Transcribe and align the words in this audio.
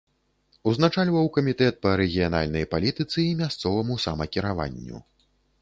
Узначальваў 0.71 1.29
камітэт 1.35 1.77
па 1.87 1.91
рэгіянальнай 2.01 2.65
палітыцы 2.73 3.19
і 3.27 3.37
мясцоваму 3.43 4.01
самакіраванню. 4.07 4.97